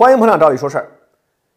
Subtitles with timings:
[0.00, 0.88] 欢迎捧场，照理说事儿。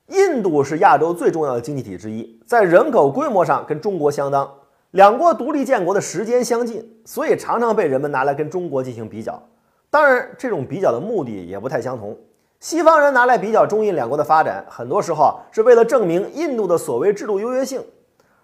[0.07, 4.53] 印度是亚洲最重要的经济体之一，在人口规模上跟中国相当，
[4.91, 9.41] 两国独立建国的时间相近，所以常常被人们拿来跟中国进行比较。
[9.89, 12.17] 当然，这种比较的目的也不太相同。
[12.59, 17.81] 西方人拿来比较中印两国的发展，很多时候是为了证明印度的所谓制度优越性，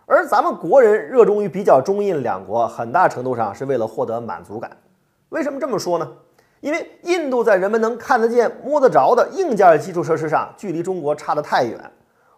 [0.06, 4.72] 而咱们国人热衷于比较中印两国，很大程度上是为了获得满足感。
[5.28, 6.10] 为什么这么说呢？
[6.62, 11.80] 因为印度在人们能看得见、摸得着的硬件基础设施上，距离中国差得太远。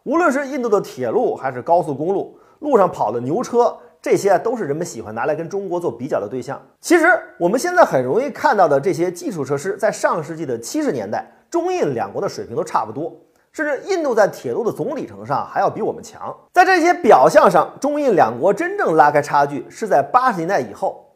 [0.03, 6.61] 无论是印度的铁路还是高速公路，路上跑的牛车，这些都是人们喜欢拿来跟中国做比较的对象。
[6.79, 7.07] 其实
[7.37, 13.15] 我们现在很容易看到的这些基础设施，在上世纪的七十年代，中印两国的水平都差不多，
[13.51, 16.35] 甚至印度在铁路的总里程上还要比我们强。
[16.51, 21.07] 在这些表象上，中印两国真正拉开差距是在八十年代以后。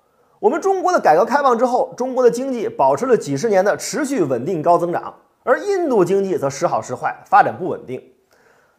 [0.45, 7.99] 我们中国的改革开放之后，中国的经济保持了几十年的持续稳定高增长，而印度经济则时好时坏，发展不稳定。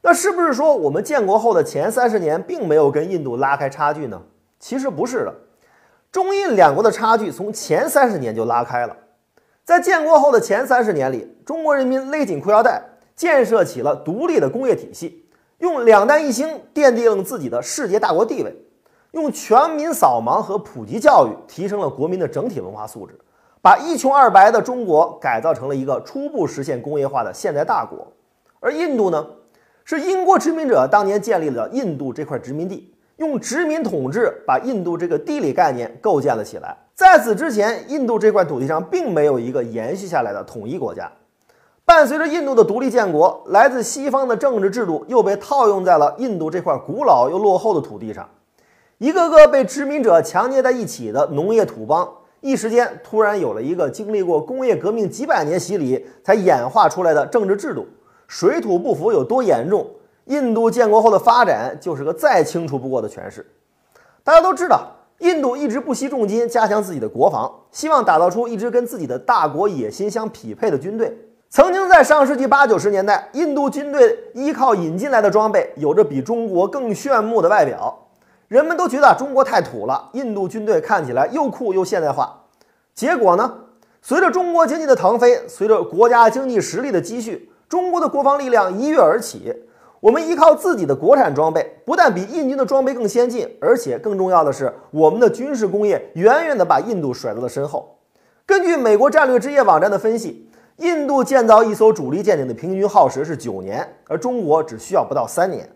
[0.01, 4.23] 那是不是说我们建国后的前三十年并没有跟印度拉开差距呢？
[4.61, 5.35] 其实不是的，
[6.13, 8.97] 中印两国的差距从前三十年就拉开了。
[9.65, 12.81] 在建国后的前三十年里，中国人民勒紧裤腰带，
[13.17, 18.57] 建设起了独立的工业体系，用两弹一星奠定了自己的世界大国地位。
[19.13, 23.19] 用全民扫盲和普及教育提升了国民的整体文化素质，
[23.63, 28.07] 把一穷二白的中国改造成了一个初步实现工业化的现代大国。
[28.61, 29.27] 而印度呢，
[29.85, 36.77] 是英国殖民者当年建立了印度这块殖民地，用殖民统治把印度这个地理概念构建了起来。
[36.95, 41.11] 在此之前，印度这块土地上并没有一个延续下来的统一国家。
[41.85, 48.29] 伴随着印度的独立建国，来自西方的政治制度又被套用在了印度这块古老又落后的土地上。
[48.99, 52.09] 一个个被殖民者强捏在一起的农业土邦，
[52.41, 57.87] 一时间突然有了一个经历过工业革命几百年洗礼才演化出来的政治制度。
[58.27, 59.87] 水土不服有多严重？
[60.25, 63.47] 印度建国后的发展就是个再清楚不过的诠释。
[64.25, 71.15] 大家都知道，印度一直不惜重金加强自己的国防，希望打造出一支跟自己的大国野心相匹配的军队。
[71.51, 78.06] 曾经在上世纪八九十年代，印度军队依靠引进来的装备，有着比中国更炫目的外表。
[78.49, 82.45] 人们都觉得中国太土了，印度军队看起来又酷又现代化。
[82.95, 83.53] 结果呢？
[84.01, 89.53] 随着中国经济的腾飞，随着国家经济实力的积蓄，中国的国防力量一跃而起。
[89.99, 97.99] 我们依靠自己的国产装备，不但比印军的装备更先进，而且更重要的是，我们的军事工业远远的把印度甩在了身后。
[98.47, 105.69] 根据美国战略之夜网站的分析，印度建造一艘主力舰艇的平均耗时是九年，而中国只需要不到三年。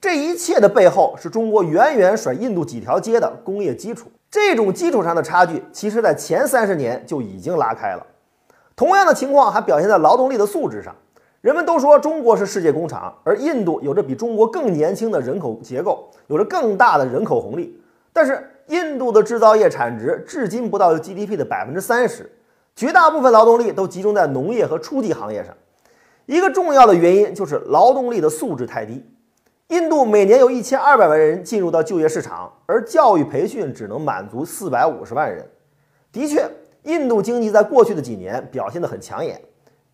[0.00, 4.10] 这一切的背后是中国远远甩印度几条街的工业基础。
[4.30, 8.06] 这种基础上的差距，其实在前三十年就已经拉开了。
[8.74, 10.94] 同样的情况还表现在劳动力的素质上。
[11.42, 17.78] 人们都说中国是世界工厂，而印度有着比中国更年轻的人口结构，有着更大的人口红利。
[18.12, 22.30] 但是印度的制造业产值至今不到 GDP 的百分之三十，
[22.74, 25.54] 绝大部分劳动力都集中在农业和初级行业上。
[26.24, 29.04] 一个重要的原因就是劳动力的素质太低。
[29.70, 35.48] 印度每年有一千二百万人进入到就业市场，而教育培训只能满足四百五十万人。
[36.10, 36.44] 的确，
[36.82, 39.40] 印度经济在过去的几年表现得很抢眼。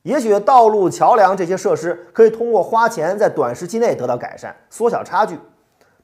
[0.03, 5.39] 也许道路、桥梁这些设施可以通过花钱在短时期内得到改善，缩小差距。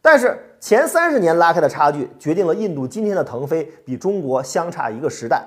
[0.02, 5.46] 但是前三十年拉开的差距，决定了印度今天的腾飞比中国相差一个时代。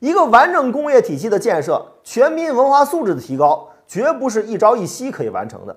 [0.00, 5.74] 一个完整工业体系的建设，全民文化素质的提高，绝不是一朝一夕可以完成的。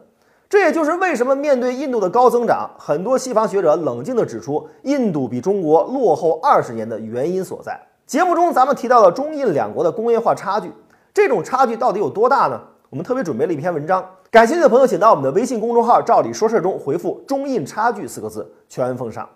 [0.50, 7.78] 这也就是为什么面对印度的高增长，很多西方学者冷静地指出，印度比中国落后二十年的原因所在。
[8.06, 10.72] 节目中咱们提到了中印两国的工业化差距，
[11.13, 12.58] 这种差距到底有多大呢？
[12.90, 19.28] 我们特别准备了一篇文章，感兴趣的朋友请到我们的微信公众号“照理说事”中回复“中印差距”四个字，全文奉上。